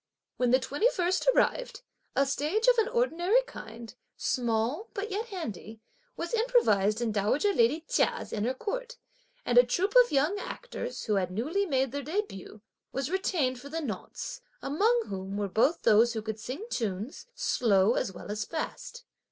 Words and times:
When 0.37 0.49
the 0.49 0.57
21st 0.59 1.27
arrived, 1.35 1.83
a 2.15 2.25
stage 2.25 2.67
of 2.67 2.79
an 2.79 2.87
ordinary 2.87 3.43
kind, 3.43 3.93
small 4.17 4.89
but 4.95 5.11
yet 5.11 5.27
handy, 5.27 5.79
was 6.17 6.33
improvised 6.33 7.01
in 7.01 7.11
dowager 7.11 7.53
lady 7.53 7.81
Chia's 7.87 8.33
inner 8.33 8.55
court, 8.55 8.97
and 9.45 9.59
a 9.59 9.63
troupe 9.63 9.93
of 10.03 10.11
young 10.11 10.39
actors, 10.39 11.03
who 11.03 11.17
had 11.17 11.29
newly 11.29 11.67
made 11.67 11.91
their 11.91 12.01
début, 12.03 12.61
was 12.91 13.11
retained 13.11 13.59
for 13.59 13.69
the 13.69 13.79
nonce, 13.79 14.41
among 14.59 15.03
whom 15.07 15.37
were 15.37 15.47
both 15.47 15.83
those 15.83 16.13
who 16.13 16.23
could 16.23 16.39
sing 16.39 16.65
tunes, 16.71 17.27
slow 17.35 17.93
as 17.93 18.11
well 18.11 18.31
as 18.31 18.43
fast. 18.43 19.03